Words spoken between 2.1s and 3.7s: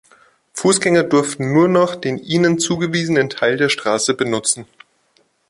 ihnen zugewiesenen Teil der